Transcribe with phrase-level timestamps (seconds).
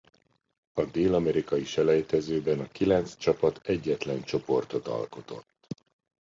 [0.73, 5.67] A dél-amerikai selejtezőben a kilenc csapat egyetlen csoportot alkotott.